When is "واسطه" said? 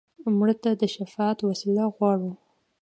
1.41-1.85